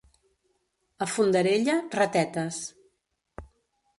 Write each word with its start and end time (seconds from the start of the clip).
A 1.05 1.07
Fondarella, 1.15 1.75
ratetes. 1.99 2.57